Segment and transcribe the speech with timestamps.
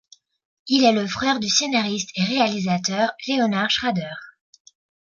[0.67, 4.15] Il est le frère du scénariste et réalisateur Leonard Schrader.